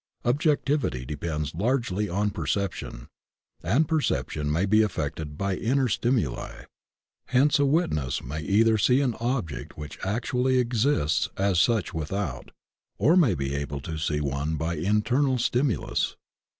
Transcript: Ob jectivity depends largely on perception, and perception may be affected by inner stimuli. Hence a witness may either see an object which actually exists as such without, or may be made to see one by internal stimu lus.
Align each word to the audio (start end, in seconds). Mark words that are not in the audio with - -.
Ob 0.25 0.41
jectivity 0.41 1.05
depends 1.05 1.53
largely 1.53 2.09
on 2.09 2.31
perception, 2.31 3.07
and 3.61 3.87
perception 3.87 4.51
may 4.51 4.65
be 4.65 4.81
affected 4.81 5.37
by 5.37 5.55
inner 5.55 5.87
stimuli. 5.87 6.63
Hence 7.27 7.59
a 7.59 7.67
witness 7.67 8.23
may 8.23 8.39
either 8.41 8.79
see 8.79 8.99
an 8.99 9.13
object 9.19 9.77
which 9.77 9.99
actually 10.03 10.57
exists 10.57 11.29
as 11.37 11.61
such 11.61 11.93
without, 11.93 12.49
or 12.97 13.15
may 13.15 13.35
be 13.35 13.51
made 13.51 13.83
to 13.83 13.99
see 13.99 14.21
one 14.21 14.55
by 14.55 14.73
internal 14.73 15.37
stimu 15.37 15.77
lus. 15.81 16.15